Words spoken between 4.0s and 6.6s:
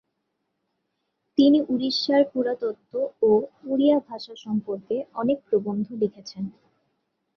ভাষা সম্পর্কে অনেক প্রবন্ধ লিখেছিলেন।